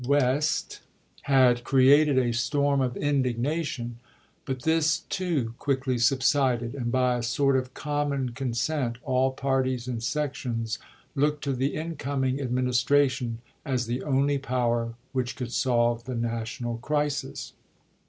[0.07, 0.81] West
[1.21, 3.99] had created a storm of indignation;
[4.45, 10.01] but this, too, quickly subsided, and by a sort of common consent all parties and
[10.01, 10.79] sections
[11.13, 11.99] looked to the in i86i.
[11.99, 17.53] coming Administration as the only power which could solve the national crisis.